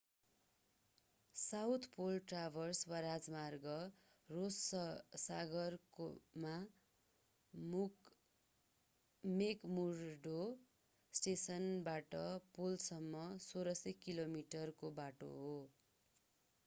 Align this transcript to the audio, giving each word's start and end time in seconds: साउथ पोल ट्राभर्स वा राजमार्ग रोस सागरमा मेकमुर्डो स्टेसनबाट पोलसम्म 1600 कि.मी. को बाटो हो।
साउथ 1.35 1.83
पोल 1.95 2.15
ट्राभर्स 2.29 2.79
वा 2.91 2.99
राजमार्ग 3.05 3.65
रोस 4.29 4.55
सागरमा 5.23 6.53
मेकमुर्डो 9.23 10.39
स्टेसनबाट 11.13 12.17
पोलसम्म 12.55 13.21
1600 13.43 13.93
कि.मी. 14.01 14.43
को 14.81 14.91
बाटो 14.95 15.29
हो। 15.37 15.53